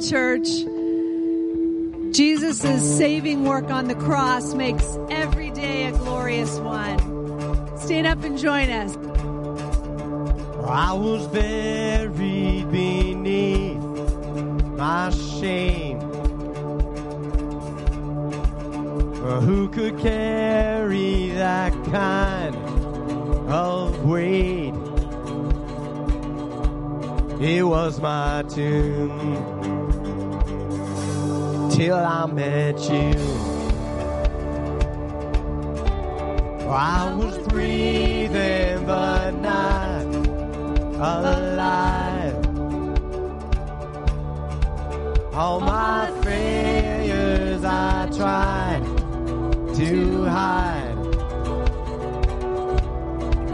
[0.00, 0.48] church.
[2.14, 6.98] Jesus' saving work on the cross makes every day a glorious one.
[7.78, 8.96] Stand up and join us.
[10.66, 13.78] I was buried beneath
[14.76, 16.00] my shame.
[19.40, 22.56] Who could carry that kind
[23.50, 24.74] of weight?
[27.40, 29.57] It was my tomb
[31.78, 33.12] till I met you.
[36.68, 40.02] I was breathing but not
[40.96, 42.34] alive.
[45.32, 48.82] All my failures I tried
[49.76, 50.98] to hide.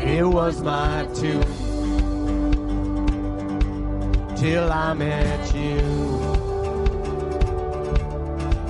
[0.02, 1.45] It was my tomb
[4.34, 6.23] till I met you.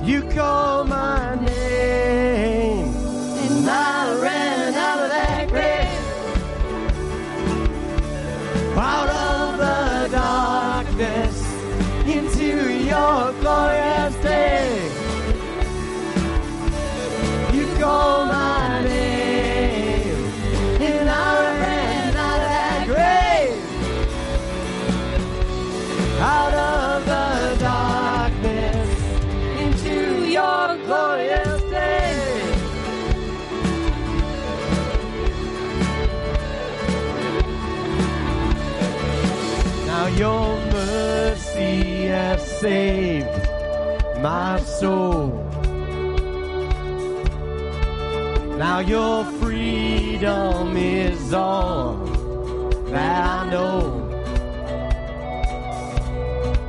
[0.04, 4.33] You call my name, and I
[42.64, 43.28] saved
[44.22, 45.28] my soul.
[48.56, 51.96] Now your freedom is all
[52.94, 53.80] that I know.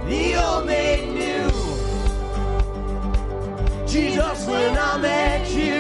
[0.10, 1.52] The old made new.
[3.88, 5.80] Jesus, when I met you,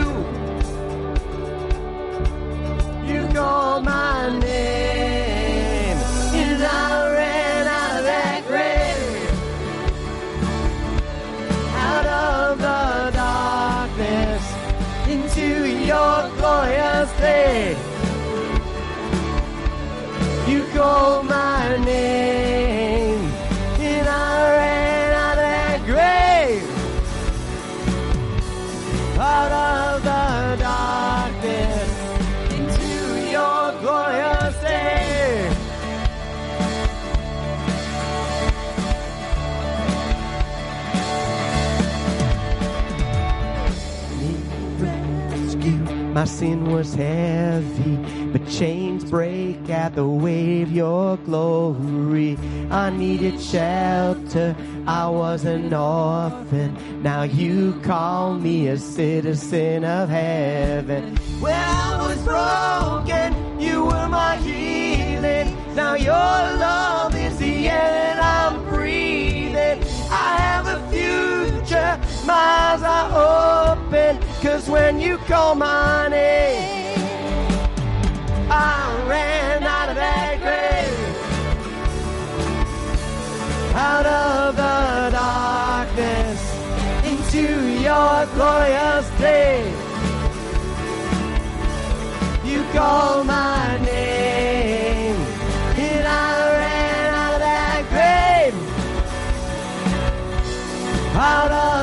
[3.12, 4.95] you called my name,
[20.86, 23.22] Called my name,
[23.80, 26.70] and I ran out of that grave,
[29.18, 30.24] out of the
[30.62, 31.90] darkness
[32.58, 32.90] into
[33.32, 35.50] your glorious day.
[45.32, 45.84] rescue.
[46.14, 47.98] My sin was heavy,
[48.32, 52.38] but chains break at the wave your glory.
[52.70, 54.56] I needed shelter,
[54.88, 57.02] I was an orphan.
[57.02, 61.16] Now you call me a citizen of heaven.
[61.40, 65.56] When I was broken, you were my healing.
[65.76, 69.84] Now your love is the air that I'm breathing.
[70.12, 74.20] I have a future, my eyes are open.
[74.42, 76.25] Cause when you call my name,
[83.96, 86.42] Out of the darkness
[87.06, 87.46] into
[87.80, 89.72] your glorious day.
[92.44, 95.16] You call my name,
[95.78, 98.56] and I ran out of that grave.
[101.16, 101.75] Out of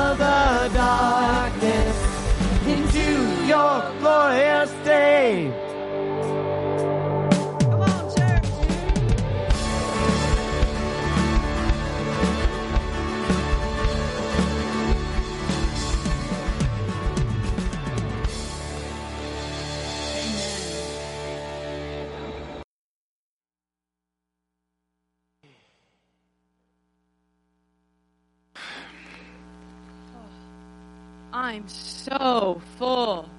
[31.53, 33.29] I'm so full.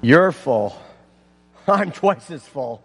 [0.00, 0.80] You're full.
[1.68, 2.82] I'm twice as full.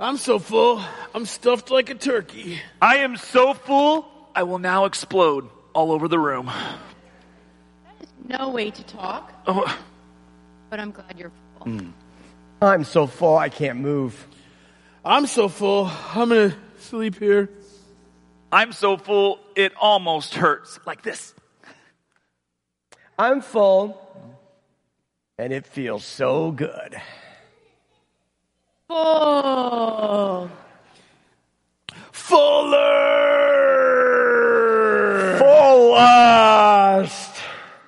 [0.00, 0.82] I'm so full,
[1.14, 2.60] I'm stuffed like a turkey.
[2.80, 4.04] I am so full,
[4.34, 6.46] I will now explode all over the room.
[6.46, 9.78] That is no way to talk, Oh,
[10.68, 11.72] but I'm glad you're full.
[11.72, 11.90] Hmm.
[12.60, 14.26] I'm so full I can't move.
[15.04, 17.48] I'm so full, I'm gonna sleep here.
[18.50, 20.80] I'm so full, it almost hurts.
[20.84, 21.32] Like this.
[23.18, 23.98] I'm full
[25.38, 26.96] and it feels so good.
[28.88, 30.50] Full.
[32.12, 32.78] Fuller!
[35.38, 36.42] Fuller!
[37.02, 37.40] blast.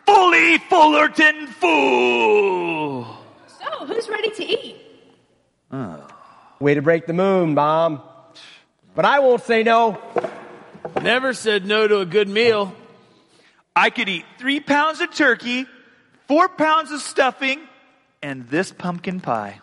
[0.07, 3.05] Fully Fullerton full.
[3.47, 4.77] So, who's ready to eat?
[5.71, 6.07] Oh.
[6.61, 8.03] Way to break the moon, Mom.
[8.95, 9.99] But I won't say no.
[11.03, 12.75] Never said no to a good meal.
[13.77, 15.67] I could eat three pounds of turkey,
[16.29, 17.61] four pounds of stuffing,
[18.23, 19.61] and this pumpkin pie.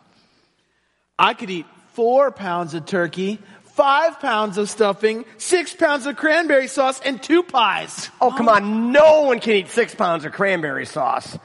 [1.18, 6.68] I could eat four pounds of turkey, five pounds of stuffing, six pounds of cranberry
[6.68, 8.10] sauce, and two pies.
[8.20, 8.92] Oh, come on.
[8.92, 11.38] No one can eat six pounds of cranberry sauce.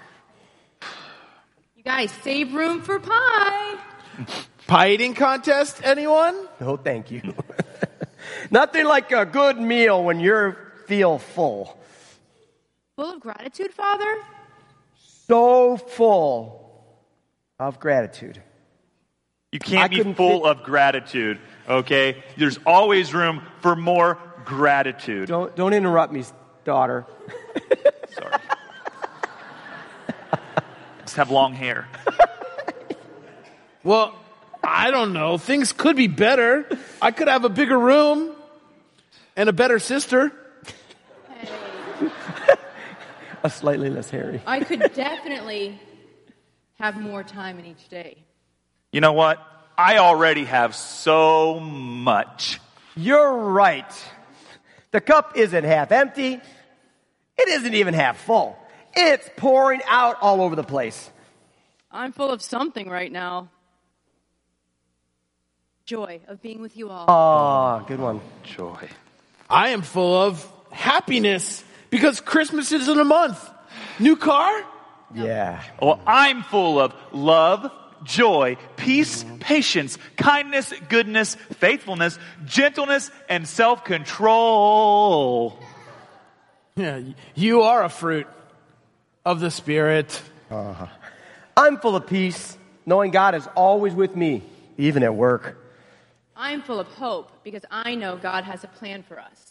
[1.77, 3.77] You guys save room for pie.
[4.67, 6.35] Pie eating contest, anyone?
[6.61, 7.23] No, thank you.
[8.51, 11.79] Nothing like a good meal when you feel full.
[12.97, 14.17] Full of gratitude, Father?
[15.29, 16.97] So full
[17.59, 18.43] of gratitude.
[19.53, 21.39] You can't I be full fit- of gratitude,
[21.69, 22.23] okay?
[22.37, 25.29] There's always room for more gratitude.
[25.29, 26.25] Don't, don't interrupt me,
[26.65, 27.07] daughter.
[28.11, 28.35] Sorry.
[31.03, 31.89] Just have long hair.
[33.85, 34.17] Well,
[34.65, 35.39] I don't know.
[35.39, 36.67] Things could be better.
[37.01, 38.33] I could have a bigger room
[39.37, 40.33] and a better sister.
[43.47, 44.43] A slightly less hairy.
[44.45, 45.81] I could definitely
[46.81, 48.25] have more time in each day.
[48.91, 49.39] You know what?
[49.79, 52.59] I already have so much.
[52.97, 53.85] You're right.
[54.91, 56.41] The cup isn't half empty.
[57.39, 58.59] It isn't even half full.
[58.97, 61.09] It's pouring out all over the place.
[61.93, 63.49] I'm full of something right now.
[65.85, 67.05] Joy of being with you all.
[67.07, 68.21] Ah, good one.
[68.43, 68.89] Joy.
[69.49, 73.51] I am full of happiness because Christmas is in a month.
[73.99, 74.65] New car?
[75.15, 75.63] Yeah.
[75.81, 77.71] Well, I'm full of love,
[78.03, 85.59] joy, peace, patience, kindness, goodness, faithfulness, gentleness, and self control.
[86.77, 87.01] Yeah,
[87.35, 88.27] you are a fruit
[89.25, 90.21] of the Spirit.
[90.51, 90.87] Uh-huh.
[91.57, 94.43] I'm full of peace, knowing God is always with me,
[94.77, 95.57] even at work.
[96.37, 99.46] I'm full of hope because I know God has a plan for us.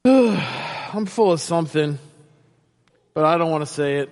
[0.04, 1.98] I'm full of something,
[3.14, 4.10] but I don't want to say it.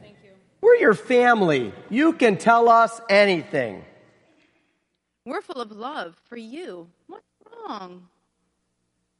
[0.00, 0.30] Thank you.
[0.60, 1.72] We're your family.
[1.90, 3.84] You can tell us anything.
[5.24, 6.88] We're full of love for you.
[7.06, 7.24] What's
[7.68, 8.08] wrong?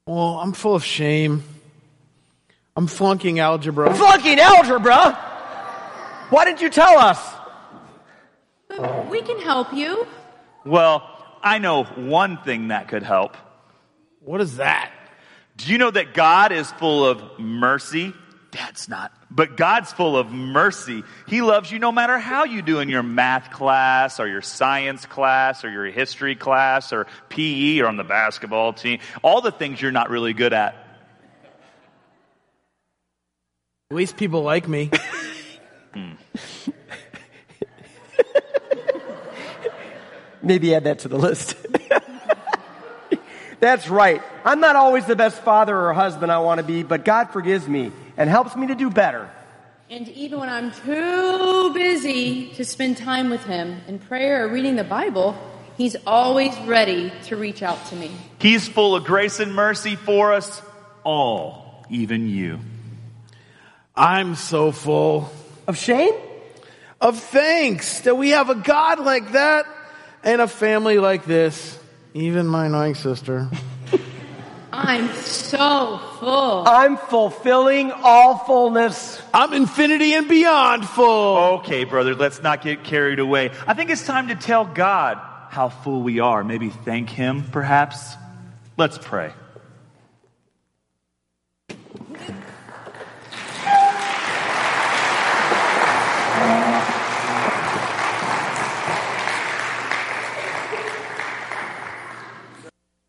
[0.06, 1.42] Well, I'm full of shame.
[2.76, 3.92] I'm flunking algebra.
[3.94, 5.12] Flunking algebra?
[6.30, 7.18] Why didn't you tell us?
[8.68, 10.06] But we can help you.
[10.64, 11.08] Well,
[11.42, 13.36] I know one thing that could help.
[14.20, 14.92] What is that?
[15.56, 18.12] Do you know that God is full of mercy?
[18.50, 19.12] That's not.
[19.30, 21.02] But God's full of mercy.
[21.26, 25.04] He loves you no matter how you do in your math class or your science
[25.04, 29.00] class or your history class or PE or on the basketball team.
[29.22, 30.74] All the things you're not really good at.
[33.90, 34.90] At least people like me.
[40.42, 41.56] Maybe add that to the list.
[43.60, 44.22] That's right.
[44.44, 47.66] I'm not always the best father or husband I want to be, but God forgives
[47.66, 49.30] me and helps me to do better.
[49.88, 54.76] And even when I'm too busy to spend time with Him in prayer or reading
[54.76, 55.36] the Bible,
[55.76, 58.10] He's always ready to reach out to me.
[58.40, 60.60] He's full of grace and mercy for us
[61.04, 62.58] all, even you.
[63.94, 65.30] I'm so full
[65.66, 66.14] Of shame?
[67.00, 69.66] of thanks that we have a God like that
[70.24, 71.78] and a family like this.
[72.16, 73.46] Even my annoying sister.
[74.72, 76.64] I'm so full.
[76.66, 79.20] I'm fulfilling all fullness.
[79.34, 81.36] I'm infinity and beyond full.
[81.58, 83.50] Okay, brother, let's not get carried away.
[83.66, 85.18] I think it's time to tell God
[85.50, 86.42] how full we are.
[86.42, 88.14] Maybe thank Him, perhaps.
[88.78, 89.34] Let's pray.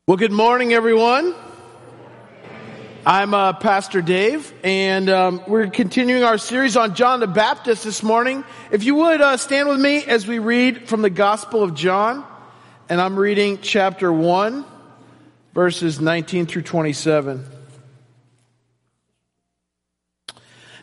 [0.07, 1.35] Well, good morning, everyone.
[3.05, 8.01] I'm uh, Pastor Dave, and um, we're continuing our series on John the Baptist this
[8.01, 8.45] morning.
[8.71, 12.25] If you would uh, stand with me as we read from the Gospel of John,
[12.87, 14.63] and I'm reading chapter 1,
[15.53, 17.43] verses 19 through 27.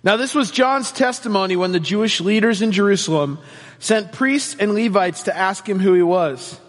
[0.03, 3.39] Now, this was John's testimony when the Jewish leaders in Jerusalem
[3.79, 6.61] sent priests and Levites to ask him who he was.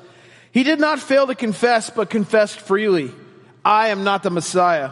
[0.56, 3.12] He did not fail to confess, but confessed freely,
[3.66, 4.92] I am not the Messiah.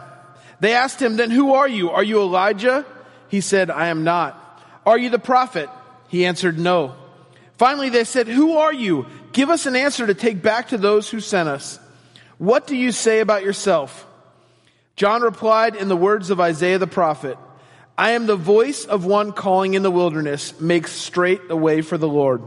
[0.60, 1.88] They asked him, Then who are you?
[1.88, 2.84] Are you Elijah?
[3.28, 4.38] He said, I am not.
[4.84, 5.70] Are you the prophet?
[6.08, 6.94] He answered, No.
[7.56, 9.06] Finally, they said, Who are you?
[9.32, 11.80] Give us an answer to take back to those who sent us.
[12.36, 14.06] What do you say about yourself?
[14.96, 17.38] John replied in the words of Isaiah the prophet,
[17.96, 21.96] I am the voice of one calling in the wilderness, make straight the way for
[21.96, 22.42] the Lord.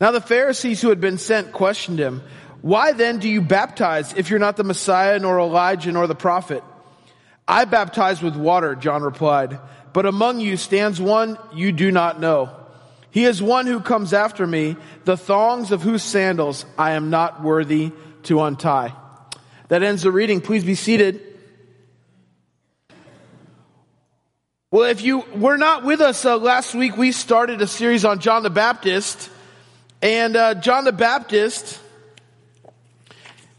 [0.00, 2.22] Now the Pharisees who had been sent questioned him,
[2.60, 6.62] Why then do you baptize if you're not the Messiah, nor Elijah, nor the prophet?
[7.48, 9.58] I baptize with water, John replied,
[9.92, 12.50] but among you stands one you do not know.
[13.10, 17.42] He is one who comes after me, the thongs of whose sandals I am not
[17.42, 17.92] worthy
[18.24, 18.92] to untie.
[19.68, 20.40] That ends the reading.
[20.40, 21.22] Please be seated.
[24.70, 28.18] Well, if you were not with us uh, last week, we started a series on
[28.18, 29.30] John the Baptist.
[30.02, 31.80] And uh, John the Baptist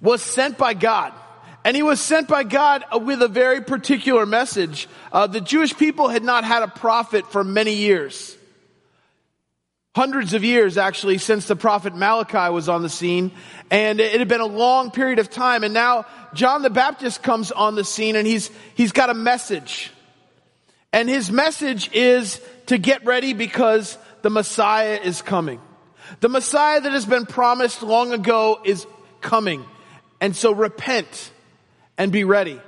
[0.02, 1.14] was sent by God.
[1.64, 4.88] And he was sent by God with a very particular message.
[5.12, 8.38] Uh, the Jewish people had not had a prophet for many years.
[9.94, 13.32] Hundreds of years, actually, since the prophet Malachi was on the scene.
[13.70, 15.64] And it had been a long period of time.
[15.64, 19.92] And now John the Baptist comes on the scene and he's, he's got a message.
[20.94, 25.60] And his message is to get ready because the Messiah is coming.
[26.20, 28.86] The Messiah that has been promised long ago is
[29.22, 29.66] coming.
[30.20, 31.32] And so repent
[31.98, 32.60] and be ready.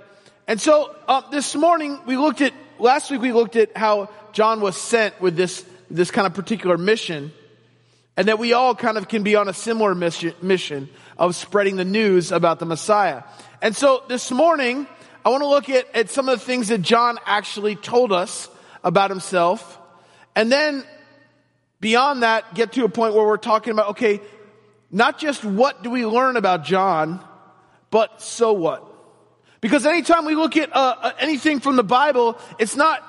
[0.48, 4.62] And so uh, this morning we looked at, last week we looked at how John
[4.62, 7.31] was sent with this, this kind of particular mission.
[8.17, 11.77] And that we all kind of can be on a similar mission, mission of spreading
[11.77, 13.24] the news about the Messiah.
[13.62, 14.88] And so this morning,
[15.24, 18.50] I want to look at, at some of the things that John actually told us
[18.84, 19.77] about himself.
[20.36, 20.84] And then
[21.79, 24.21] beyond that, get to a point where we're talking about, okay,
[24.91, 27.24] not just what do we learn about John,
[27.91, 28.86] but so what?
[29.62, 33.03] Because anytime we look at uh, uh, anything from the Bible, it's not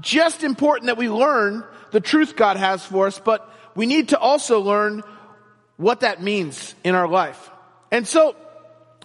[0.00, 4.18] just important that we learn the truth God has for us, but we need to
[4.18, 5.02] also learn
[5.76, 7.50] what that means in our life.
[7.90, 8.36] And so,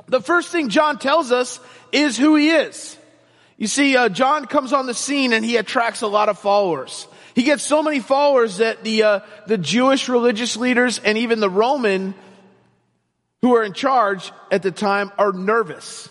[0.08, 1.60] the first thing John tells us
[1.92, 2.98] is who he is.
[3.58, 7.08] You see, uh, John comes on the scene and he attracts a lot of followers.
[7.39, 11.50] He gets so many followers that the uh, the Jewish religious leaders and even the
[11.50, 12.13] Roman
[13.41, 16.10] who are in charge at the time are nervous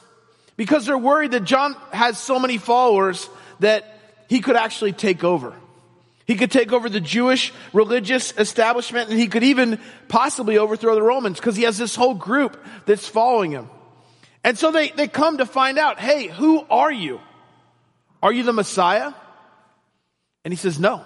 [0.57, 3.29] because they're worried that John has so many followers
[3.61, 3.85] that
[4.31, 5.53] he could actually take over.
[6.25, 11.03] He could take over the Jewish religious establishment and he could even possibly overthrow the
[11.03, 12.57] Romans because he has this whole group
[12.87, 13.69] that's following him.
[14.45, 17.21] And so they, they come to find out, hey, who are you?
[18.23, 19.13] Are you the Messiah?
[20.43, 21.05] And he says, no,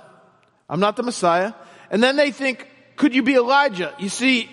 [0.72, 1.52] I'm not the Messiah.
[1.90, 3.94] And then they think, could you be Elijah?
[3.98, 4.48] You see,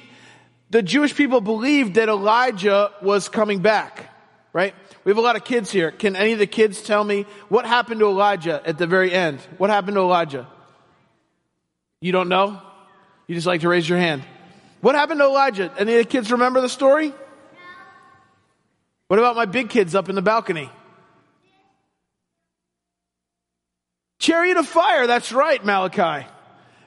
[0.70, 4.14] the Jewish people believed that Elijah was coming back,
[4.52, 4.76] right?
[5.06, 5.92] We have a lot of kids here.
[5.92, 9.40] Can any of the kids tell me what happened to Elijah at the very end?
[9.58, 10.46] What happened to Elijah?
[12.02, 12.62] You don't know?
[13.28, 14.22] You just like to raise your hand.
[14.82, 15.72] What happened to Elijah?
[15.78, 17.14] Any of the kids remember the story?
[19.08, 20.70] What about my big kids up in the balcony?
[24.20, 26.28] Chariot of fire, that's right, Malachi.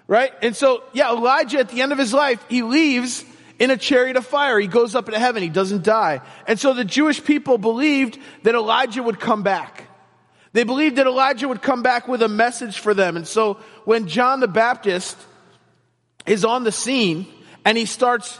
[0.06, 0.32] Right?
[0.42, 3.24] And so, yeah, Elijah at the end of his life, he leaves
[3.58, 4.58] in a chariot of fire.
[4.58, 5.42] He goes up into heaven.
[5.42, 6.20] He doesn't die.
[6.46, 9.88] And so the Jewish people believed that Elijah would come back.
[10.52, 13.16] They believed that Elijah would come back with a message for them.
[13.16, 15.16] And so when John the Baptist
[16.26, 17.26] is on the scene
[17.64, 18.38] and he starts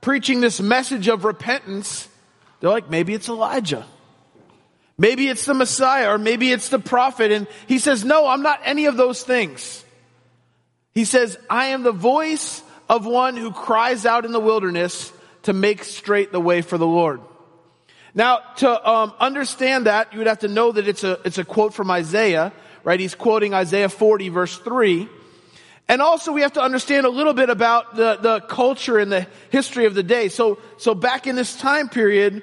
[0.00, 2.08] preaching this message of repentance,
[2.60, 3.84] they're like, maybe it's Elijah.
[5.00, 7.32] Maybe it's the Messiah or maybe it's the prophet.
[7.32, 9.82] And he says, no, I'm not any of those things.
[10.92, 15.10] He says, I am the voice of one who cries out in the wilderness
[15.44, 17.22] to make straight the way for the Lord.
[18.14, 21.46] Now, to um, understand that, you would have to know that it's a, it's a
[21.46, 22.52] quote from Isaiah,
[22.84, 23.00] right?
[23.00, 25.08] He's quoting Isaiah 40 verse 3.
[25.88, 29.26] And also we have to understand a little bit about the, the culture and the
[29.48, 30.28] history of the day.
[30.28, 32.42] So, so back in this time period,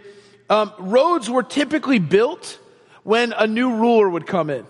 [0.49, 2.59] um, roads were typically built
[3.03, 4.65] when a new ruler would come in.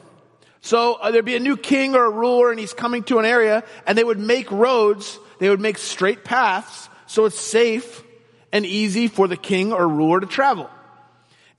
[0.61, 3.25] So uh, there'd be a new king or a ruler and he's coming to an
[3.25, 8.03] area and they would make roads, they would make straight paths so it's safe
[8.51, 10.69] and easy for the king or ruler to travel.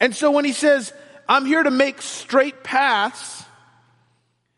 [0.00, 0.92] And so when he says,
[1.28, 3.44] I'm here to make straight paths,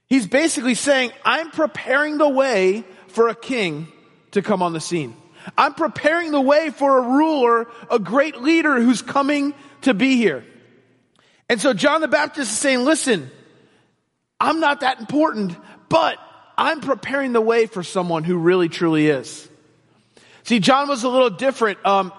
[0.06, 3.88] he's basically saying, I'm preparing the way for a king
[4.32, 5.16] to come on the scene.
[5.56, 10.44] I'm preparing the way for a ruler, a great leader who's coming to be here.
[11.48, 13.30] And so John the Baptist is saying, listen,
[14.38, 15.56] I'm not that important,
[15.88, 16.18] but
[16.56, 19.48] I'm preparing the way for someone who really truly is.
[20.44, 21.84] See, John was a little different.
[21.84, 22.12] Um,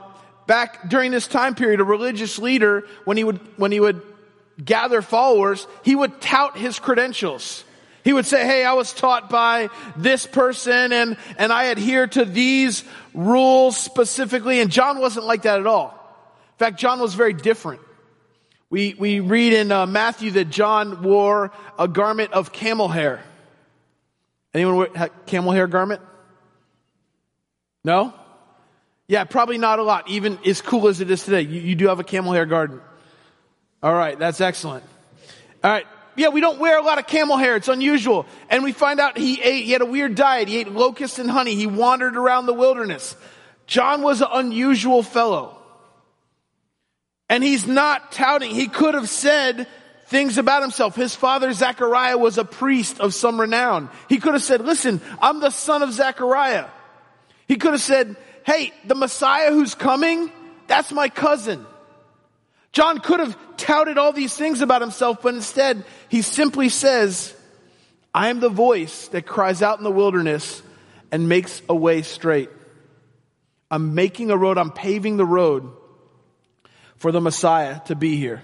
[0.48, 4.02] back during this time period, a religious leader, when he would, when he would
[4.64, 7.64] gather followers, he would tout his credentials.
[8.04, 12.26] He would say, Hey, I was taught by this person and, and I adhere to
[12.26, 14.60] these rules specifically.
[14.60, 15.90] And John wasn't like that at all.
[16.54, 17.82] In fact, John was very different.
[18.70, 23.22] We, we read in uh, Matthew that John wore a garment of camel hair.
[24.54, 26.02] Anyone wear camel hair garment?
[27.84, 28.14] No?
[29.08, 31.42] Yeah, probably not a lot, even as cool as it is today.
[31.42, 32.80] You, you do have a camel hair garden.
[33.84, 34.86] All right, that's excellent.
[35.64, 35.86] All right.
[36.16, 37.56] Yeah, we don't wear a lot of camel hair.
[37.56, 38.26] It's unusual.
[38.50, 40.48] And we find out he ate, he had a weird diet.
[40.48, 41.56] He ate locusts and honey.
[41.56, 43.16] He wandered around the wilderness.
[43.68, 45.58] John was an unusual fellow.
[47.30, 48.54] And he's not touting.
[48.54, 49.68] He could have said
[50.08, 50.96] things about himself.
[50.96, 53.90] His father, Zechariah, was a priest of some renown.
[54.10, 56.66] He could have said, listen, I'm the son of Zechariah.
[57.48, 60.30] He could have said, hey, the Messiah who's coming,
[60.68, 61.66] that's my cousin.
[62.74, 67.34] John could have touted all these things about himself, but instead he simply says,
[68.14, 70.62] I am the voice that cries out in the wilderness
[71.10, 72.50] and makes a way straight.
[73.72, 75.72] I'm making a road, I'm paving the road
[76.98, 78.44] for the Messiah to be here.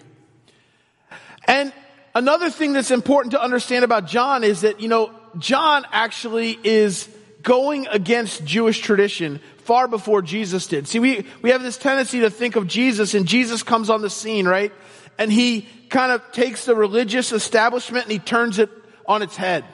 [1.45, 1.73] And
[2.15, 7.09] another thing that's important to understand about John is that, you know, John actually is
[7.43, 10.87] going against Jewish tradition far before Jesus did.
[10.87, 14.09] See, we, we have this tendency to think of Jesus and Jesus comes on the
[14.09, 14.71] scene, right?
[15.17, 18.69] And he kind of takes the religious establishment and he turns it
[19.05, 19.65] on its head.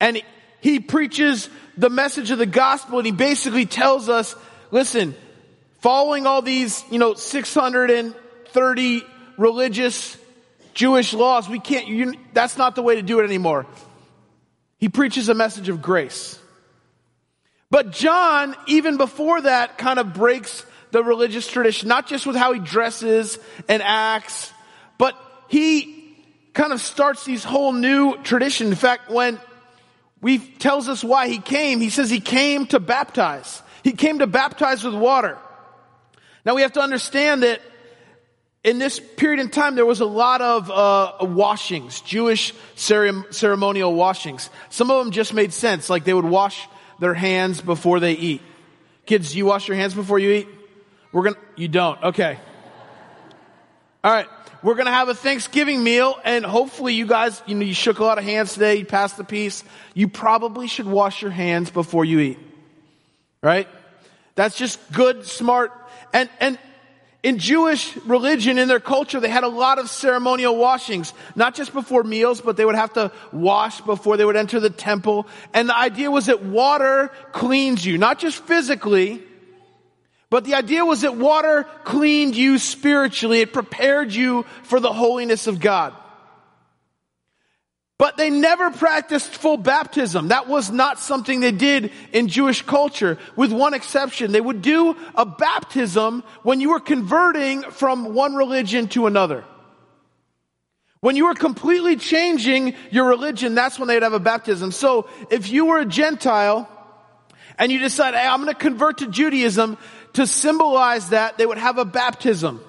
[0.00, 0.22] And
[0.60, 4.34] he preaches the message of the gospel and he basically tells us,
[4.70, 5.14] listen,
[5.80, 9.02] following all these, you know, 630
[9.36, 10.16] religious
[10.74, 13.66] Jewish laws, we can't, you, that's not the way to do it anymore.
[14.78, 16.38] He preaches a message of grace.
[17.70, 20.64] But John, even before that, kind of breaks
[20.96, 23.38] the religious tradition, not just with how he dresses
[23.68, 24.50] and acts,
[24.96, 25.14] but
[25.46, 26.16] he
[26.54, 28.68] kind of starts these whole new tradition.
[28.68, 29.38] In fact, when
[30.22, 33.62] we tells us why he came, he says he came to baptize.
[33.84, 35.36] He came to baptize with water.
[36.46, 37.60] Now we have to understand that
[38.64, 44.48] in this period in time, there was a lot of uh, washings, Jewish ceremonial washings.
[44.70, 46.66] Some of them just made sense, like they would wash
[47.00, 48.40] their hands before they eat.
[49.04, 50.48] Kids, do you wash your hands before you eat?
[51.16, 52.02] We're gonna, you don't.
[52.02, 52.38] Okay.
[54.04, 54.26] All right.
[54.62, 58.04] We're gonna have a Thanksgiving meal and hopefully you guys, you know, you shook a
[58.04, 59.64] lot of hands today, you passed the peace.
[59.94, 62.38] You probably should wash your hands before you eat.
[63.42, 63.66] Right?
[64.34, 65.72] That's just good, smart,
[66.12, 66.58] and, and
[67.22, 71.72] in Jewish religion, in their culture, they had a lot of ceremonial washings, not just
[71.72, 75.26] before meals, but they would have to wash before they would enter the temple.
[75.54, 79.22] And the idea was that water cleans you, not just physically,
[80.36, 83.40] but the idea was that water cleaned you spiritually.
[83.40, 85.94] It prepared you for the holiness of God.
[87.96, 90.28] But they never practiced full baptism.
[90.28, 94.30] That was not something they did in Jewish culture, with one exception.
[94.30, 99.42] They would do a baptism when you were converting from one religion to another.
[101.00, 104.70] When you were completely changing your religion, that's when they'd have a baptism.
[104.70, 106.68] So if you were a Gentile
[107.58, 109.78] and you decide, hey, I'm going to convert to Judaism,
[110.16, 112.60] to symbolize that, they would have a baptism.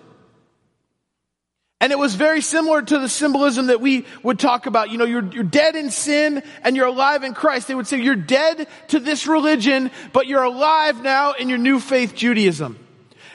[1.79, 4.89] And it was very similar to the symbolism that we would talk about.
[4.89, 7.67] You know, you're, you're dead in sin and you're alive in Christ.
[7.67, 11.79] They would say you're dead to this religion, but you're alive now in your new
[11.79, 12.79] faith, Judaism.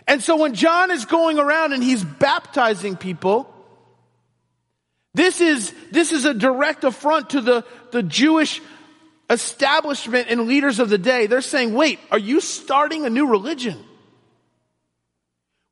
[0.08, 3.48] And so when John is going around and he's baptizing people,
[5.14, 8.60] this is, this is a direct affront to the, the Jewish
[9.30, 11.28] establishment and leaders of the day.
[11.28, 13.82] They're saying, wait, are you starting a new religion?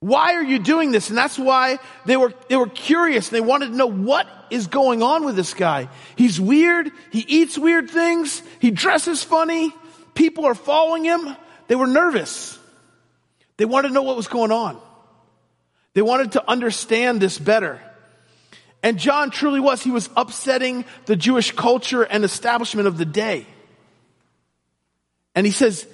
[0.01, 1.11] Why are you doing this?
[1.11, 3.29] And that's why they were, they were curious.
[3.29, 5.89] They wanted to know what is going on with this guy.
[6.17, 6.91] He's weird.
[7.13, 8.43] He eats weird things.
[8.61, 9.73] He dresses funny.
[10.15, 11.37] People are following him.
[11.69, 12.59] They were nervous.
[13.59, 14.81] They wanted to know what was going on.
[15.93, 17.81] They wanted to understand this better.
[18.83, 19.83] And John truly was.
[19.83, 23.47] He was upsetting the Jewish culture and establishment of the day.
[25.35, 25.87] And he says,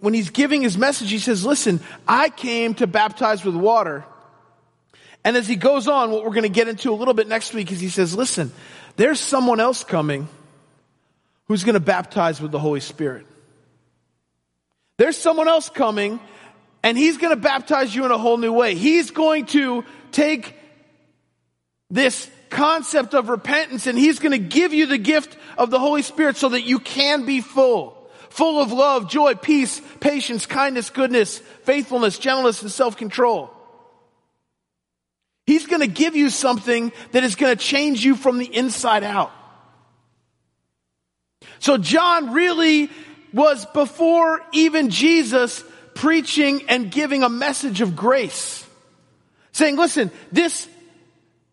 [0.00, 4.04] when he's giving his message, he says, listen, I came to baptize with water.
[5.24, 7.52] And as he goes on, what we're going to get into a little bit next
[7.52, 8.52] week is he says, listen,
[8.96, 10.28] there's someone else coming
[11.46, 13.26] who's going to baptize with the Holy Spirit.
[14.96, 16.20] There's someone else coming
[16.82, 18.74] and he's going to baptize you in a whole new way.
[18.74, 20.54] He's going to take
[21.90, 26.02] this concept of repentance and he's going to give you the gift of the Holy
[26.02, 27.97] Spirit so that you can be full
[28.38, 33.50] full of love, joy, peace, patience, kindness, goodness, faithfulness, gentleness, and self-control.
[35.44, 39.02] He's going to give you something that is going to change you from the inside
[39.02, 39.32] out.
[41.58, 42.90] So John really
[43.32, 45.64] was before even Jesus
[45.96, 48.64] preaching and giving a message of grace.
[49.50, 50.68] Saying, listen, this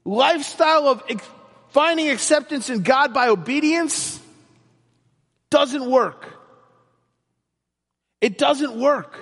[0.03, 1.03] lifestyle of
[1.69, 4.19] finding acceptance in God by obedience
[5.49, 6.34] doesn't work.
[8.25, 9.19] It doesn't work.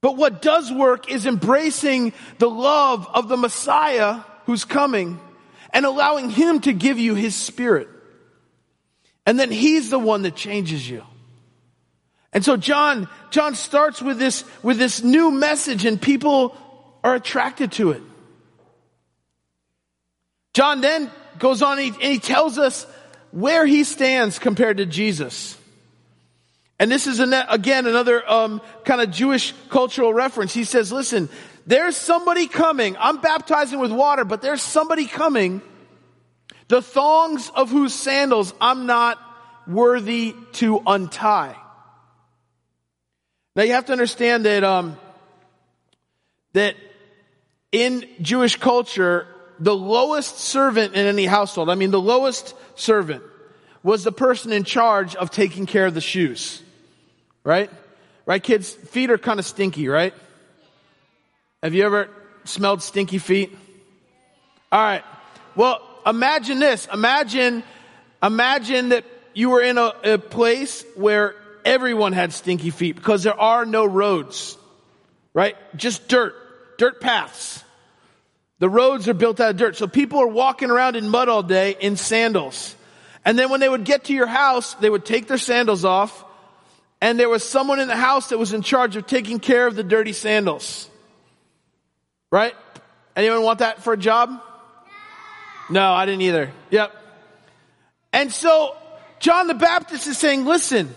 [0.00, 5.20] But what does work is embracing the love of the Messiah who's coming
[5.72, 7.88] and allowing Him to give you His Spirit.
[9.24, 11.04] And then He's the one that changes you.
[12.32, 16.56] And so John, John starts with this, with this new message and people
[17.04, 18.02] are attracted to it.
[20.54, 22.84] John then goes on and he, and he tells us
[23.30, 25.56] where he stands compared to Jesus.
[26.78, 30.54] And this is, an, again, another um, kind of Jewish cultural reference.
[30.54, 31.28] He says, listen,
[31.66, 32.96] there's somebody coming.
[32.98, 35.60] I'm baptizing with water, but there's somebody coming.
[36.68, 39.18] The thongs of whose sandals I'm not
[39.66, 41.56] worthy to untie.
[43.56, 44.96] Now you have to understand that, um,
[46.52, 46.76] that
[47.72, 49.26] in Jewish culture,
[49.58, 53.24] the lowest servant in any household, I mean the lowest servant,
[53.82, 56.62] was the person in charge of taking care of the shoes.
[57.48, 57.70] Right?
[58.26, 58.74] Right, kids?
[58.74, 60.12] Feet are kind of stinky, right?
[61.62, 62.10] Have you ever
[62.44, 63.56] smelled stinky feet?
[64.70, 65.02] All right.
[65.56, 66.86] Well, imagine this.
[66.92, 67.64] Imagine,
[68.22, 73.40] imagine that you were in a, a place where everyone had stinky feet because there
[73.40, 74.58] are no roads,
[75.32, 75.56] right?
[75.74, 76.34] Just dirt,
[76.76, 77.64] dirt paths.
[78.58, 79.76] The roads are built out of dirt.
[79.76, 82.76] So people are walking around in mud all day in sandals.
[83.24, 86.26] And then when they would get to your house, they would take their sandals off
[87.00, 89.76] and there was someone in the house that was in charge of taking care of
[89.76, 90.88] the dirty sandals.
[92.30, 92.54] Right?
[93.16, 94.30] Anyone want that for a job?
[95.70, 96.52] No, I didn't either.
[96.70, 96.94] Yep.
[98.12, 98.76] And so
[99.20, 100.94] John the Baptist is saying, listen,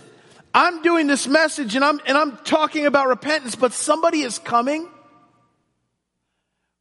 [0.54, 4.88] I'm doing this message and I'm, and I'm talking about repentance, but somebody is coming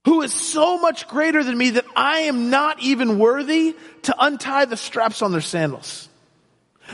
[0.06, 4.66] who is so much greater than me that I am not even worthy to untie
[4.66, 6.10] the straps on their sandals.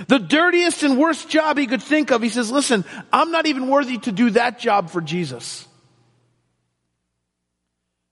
[0.07, 3.67] The dirtiest and worst job he could think of, he says, listen, I'm not even
[3.67, 5.67] worthy to do that job for Jesus.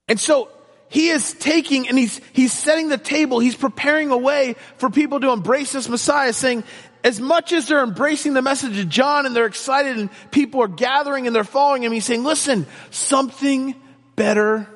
[0.08, 0.50] And so
[0.90, 3.40] he is taking and he's, he's setting the table.
[3.40, 6.64] He's preparing a way for people to embrace this Messiah saying,
[7.04, 10.68] as much as they're embracing the message of John and they're excited and people are
[10.68, 13.76] gathering and they're following him, he's saying, listen, something
[14.16, 14.68] better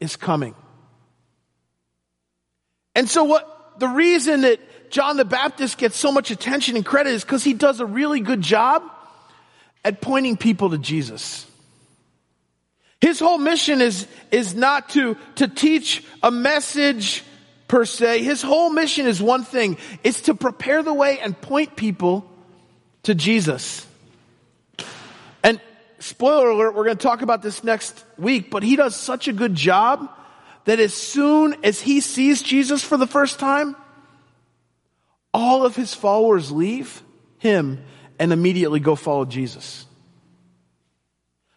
[0.00, 0.54] is coming.
[2.94, 7.10] And so what, the reason that John the Baptist gets so much attention and credit
[7.10, 8.82] is because he does a really good job
[9.84, 11.46] at pointing people to Jesus.
[13.00, 17.22] His whole mission is, is not to, to teach a message
[17.68, 18.22] per se.
[18.22, 19.76] His whole mission is one thing.
[20.02, 22.24] It's to prepare the way and point people
[23.02, 23.86] to Jesus.
[25.42, 25.60] And
[25.98, 29.32] spoiler alert, we're going to talk about this next week, but he does such a
[29.32, 30.08] good job
[30.64, 33.76] that as soon as he sees Jesus for the first time,
[35.34, 37.02] all of his followers leave
[37.38, 37.84] him
[38.18, 39.84] and immediately go follow Jesus.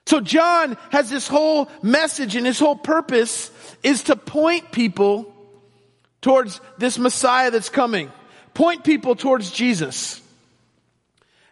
[0.07, 3.51] So John has this whole message and his whole purpose
[3.83, 5.33] is to point people
[6.21, 8.11] towards this Messiah that's coming.
[8.53, 10.21] Point people towards Jesus.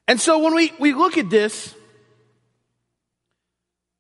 [0.07, 1.75] And so when we, we look at this,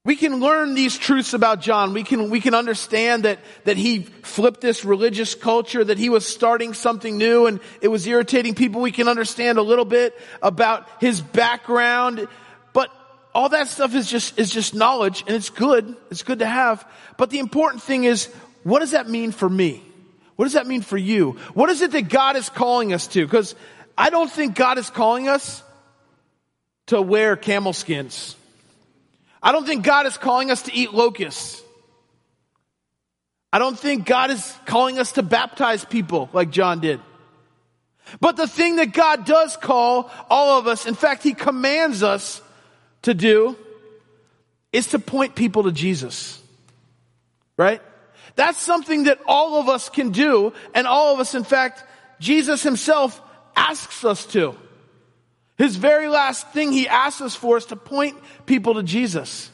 [0.05, 1.93] we can learn these truths about John.
[1.93, 6.27] We can, we can understand that, that he flipped this religious culture, that he was
[6.27, 8.81] starting something new and it was irritating people.
[8.81, 12.27] We can understand a little bit about his background,
[12.71, 12.91] but
[13.33, 15.95] all that stuff is just, is just knowledge and it's good.
[16.11, 16.87] It's good to have.
[17.17, 18.27] But the important thing is,
[18.61, 19.83] what does that mean for me?
[20.35, 21.31] What does that mean for you?
[21.55, 23.25] What is it that God is calling us to?
[23.25, 23.55] Because
[23.97, 25.63] I don't think God is calling us
[26.87, 28.35] to wear camel skins.
[29.45, 31.61] I don't think God is calling us to eat locusts.
[33.53, 36.99] I don't think God is calling us to baptize people like John did.
[38.19, 42.41] But the thing that God does call all of us, in fact, He commands us
[43.03, 43.55] to do,
[44.73, 46.41] is to point people to Jesus.
[47.55, 47.83] Right?
[48.35, 51.83] That's something that all of us can do, and all of us, in fact,
[52.19, 53.21] Jesus Himself
[53.55, 54.55] asks us to.
[55.57, 59.49] His very last thing he asks us for is to point people to Jesus.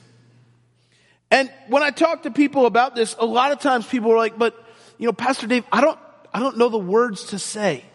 [1.29, 4.37] And when I talk to people about this, a lot of times people are like,
[4.37, 4.55] but,
[4.97, 5.99] you know, Pastor Dave, I don't,
[6.33, 7.85] I don't know the words to say.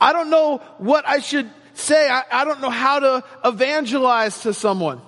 [0.00, 2.08] I don't know what I should say.
[2.08, 5.02] I, I don't know how to evangelize to someone.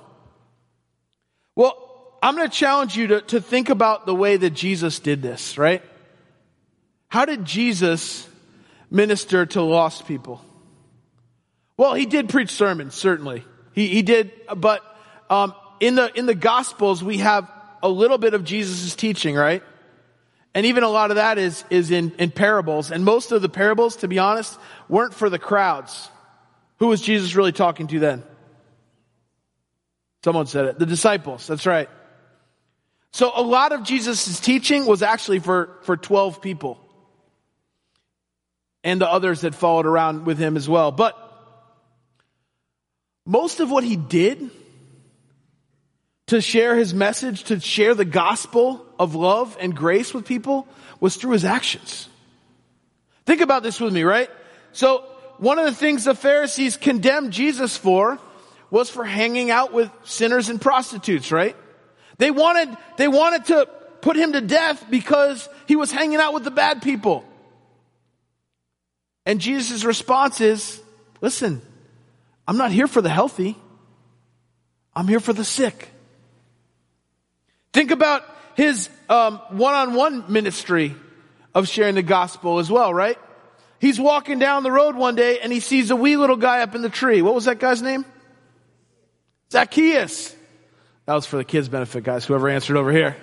[1.54, 5.22] Well, I'm going to challenge you to, to think about the way that Jesus did
[5.22, 5.82] this, right?
[7.08, 8.28] How did Jesus
[8.90, 10.44] minister to lost people?
[11.82, 13.44] Well, he did preach sermons, certainly.
[13.72, 14.84] He, he did, but
[15.28, 17.50] um, in the in the Gospels we have
[17.82, 19.64] a little bit of Jesus' teaching, right?
[20.54, 22.92] And even a lot of that is, is in, in parables.
[22.92, 24.56] And most of the parables, to be honest,
[24.88, 26.08] weren't for the crowds.
[26.78, 28.22] Who was Jesus really talking to then?
[30.22, 30.78] Someone said it.
[30.78, 31.48] The disciples.
[31.48, 31.88] That's right.
[33.10, 36.78] So a lot of Jesus' teaching was actually for, for 12 people.
[38.84, 40.92] And the others that followed around with him as well.
[40.92, 41.30] But
[43.24, 44.50] most of what he did
[46.28, 50.66] to share his message, to share the gospel of love and grace with people
[51.00, 52.08] was through his actions.
[53.26, 54.30] Think about this with me, right?
[54.72, 55.04] So
[55.38, 58.18] one of the things the Pharisees condemned Jesus for
[58.70, 61.56] was for hanging out with sinners and prostitutes, right?
[62.18, 63.68] They wanted, they wanted to
[64.00, 67.24] put him to death because he was hanging out with the bad people.
[69.26, 70.80] And Jesus' response is,
[71.20, 71.62] listen,
[72.46, 73.56] I'm not here for the healthy.
[74.94, 75.88] I'm here for the sick.
[77.72, 78.24] Think about
[78.54, 80.94] his um, one-on-one ministry
[81.54, 83.18] of sharing the gospel as well, right?
[83.78, 86.74] He's walking down the road one day and he sees a wee little guy up
[86.74, 87.22] in the tree.
[87.22, 88.04] What was that guy's name?
[89.50, 90.36] Zacchaeus.
[91.06, 93.16] That was for the kids' benefit, guys, whoever answered over here.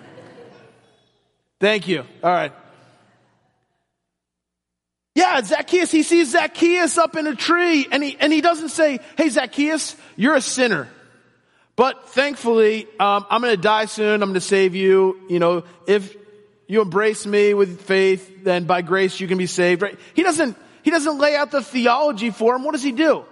[1.60, 2.04] Thank you.
[2.24, 2.52] All right.
[5.16, 9.00] Yeah, Zacchaeus, he sees Zacchaeus up in a tree and he, and he doesn't say,
[9.18, 10.88] Hey, Zacchaeus, you're a sinner.
[11.76, 14.22] But thankfully, um, I'm going to die soon.
[14.22, 15.20] I'm going to save you.
[15.30, 16.16] You know, if
[16.68, 19.98] you embrace me with faith, then by grace you can be saved, right?
[20.14, 22.64] He doesn't, he doesn't lay out the theology for him.
[22.64, 23.26] What does he do?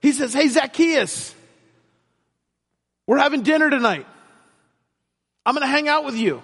[0.00, 1.34] He says, Hey, Zacchaeus,
[3.06, 4.06] we're having dinner tonight.
[5.44, 6.42] I'm going to hang out with you.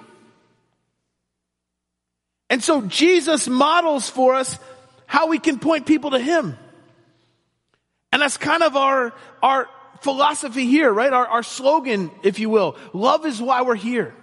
[2.55, 4.61] And so Jesus models for us
[5.07, 6.57] how we can point people to Him.
[8.12, 9.12] And that's kind of our,
[9.43, 9.69] our
[10.03, 11.12] philosophy here, right?
[11.12, 12.77] Our, our slogan, if you will.
[12.93, 14.14] Love is why we're here.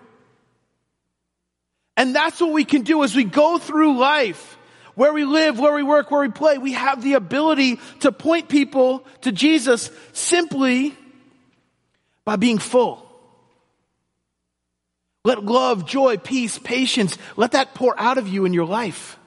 [1.97, 4.57] And that's what we can do as we go through life.
[4.95, 8.47] Where we live, where we work, where we play, we have the ability to point
[8.47, 10.95] people to Jesus simply
[12.23, 13.10] by being full.
[15.23, 19.17] Let love, joy, peace, patience, let that pour out of you in your life.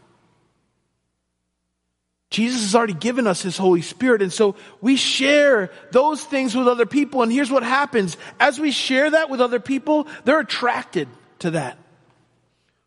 [2.31, 4.21] Jesus has already given us his Holy Spirit.
[4.21, 7.23] And so we share those things with other people.
[7.23, 8.17] And here's what happens.
[8.41, 11.09] As we share that with other people, they're attracted
[11.41, 11.79] to that.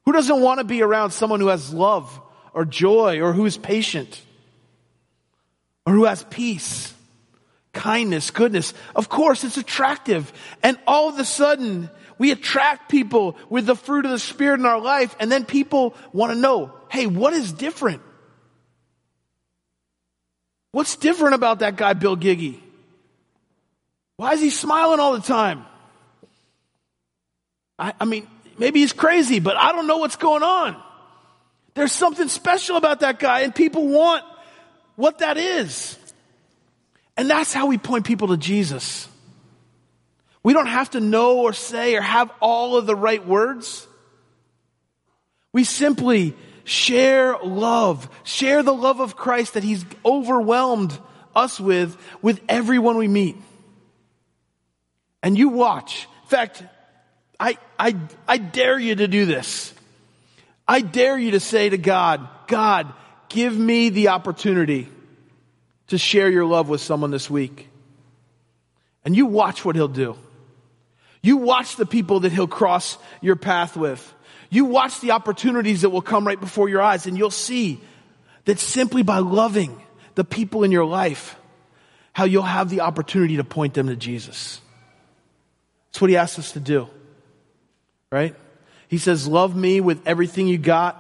[0.06, 2.20] Who doesn't want to be around someone who has love
[2.54, 4.22] or joy or who is patient
[5.86, 6.93] or who has peace?
[7.78, 8.74] kindness, goodness.
[8.96, 10.34] Of course, it's attractive.
[10.63, 14.66] And all of a sudden, we attract people with the fruit of the Spirit in
[14.66, 18.02] our life, and then people want to know, hey, what is different?
[20.72, 22.60] What's different about that guy, Bill Giggy?
[24.18, 25.66] Why is he smiling all the time?
[27.80, 28.28] I, I mean,
[28.58, 30.82] maybe he's crazy, but I don't know what's going on.
[31.76, 34.24] There's something special about that guy, and people want
[34.96, 35.98] what that is.
[37.16, 39.08] And that's how we point people to Jesus.
[40.43, 43.88] We don't have to know or say or have all of the right words.
[45.52, 50.97] We simply share love, share the love of Christ that He's overwhelmed
[51.36, 53.38] us with, with everyone we meet.
[55.23, 56.08] And you watch.
[56.23, 56.63] In fact,
[57.39, 57.95] I, I,
[58.28, 59.73] I dare you to do this.
[60.67, 62.93] I dare you to say to God, God,
[63.30, 64.89] give me the opportunity
[65.88, 67.69] to share your love with someone this week.
[69.06, 70.17] And you watch what he'll do.
[71.28, 74.13] You watch the people that he'll cross your path with.
[74.50, 77.82] You watch the opportunities that will come right before your eyes and you'll see
[78.46, 79.78] that simply by loving
[80.16, 81.36] the people in your life,
[82.13, 84.62] how you'll have the opportunity to point them to Jesus.
[85.90, 86.88] That's what he asks us to do.
[88.10, 88.34] Right?
[88.88, 90.96] He says, love me with everything you got.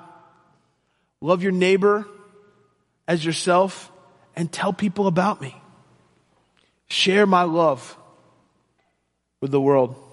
[1.21, 2.05] Love your neighbor
[3.07, 3.93] as yourself
[4.35, 5.55] and tell people about me.
[6.89, 7.97] Share my love
[9.39, 10.03] with the world.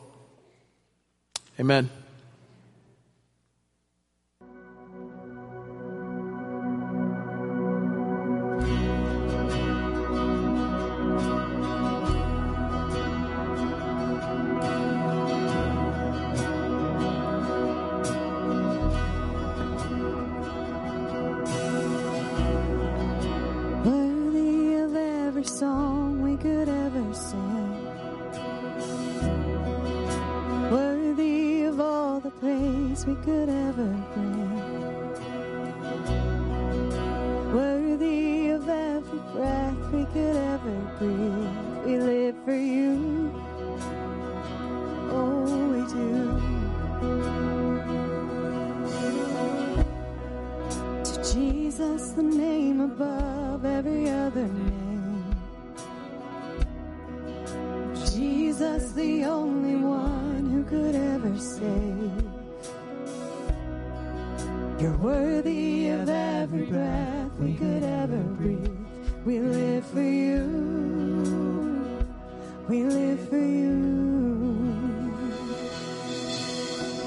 [1.59, 2.04] Amen.
[33.25, 35.19] could ever grant.
[37.55, 41.87] Worthy of every breath we could ever breathe.
[41.87, 43.33] We live for you.
[45.11, 46.39] Oh, we do.
[51.05, 55.25] To Jesus, the name above every other name.
[58.13, 62.34] Jesus, the only one who could ever save.
[64.85, 68.77] You're worthy of every breath we could ever breathe.
[69.25, 70.45] We live for you.
[72.69, 75.11] We live for you.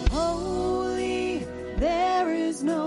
[0.10, 1.46] Holy,
[1.78, 2.87] there is no